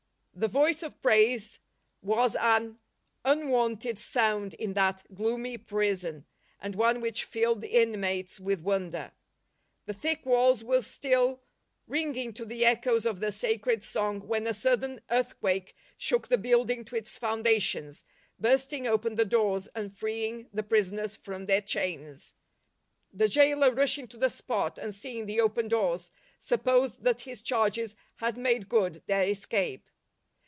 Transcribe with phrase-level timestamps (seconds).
[0.33, 1.59] The voice of praise
[2.01, 2.79] was an
[3.23, 6.25] unwonted sound in that gloomy prison,
[6.59, 9.11] and one which filled the in mates with wonder.
[9.85, 11.41] The thick walls were still
[11.85, 16.85] ringing to the echoes of the sacred song when a sudden earthquake shook the building
[16.85, 18.03] to its foundations,
[18.39, 22.33] bursting open the doors and freeing the prisoners from their chains.
[23.13, 26.09] The gaoler, rushing to the spot and seeing the open doors,
[26.39, 29.87] supposed that his charges had made good their escape.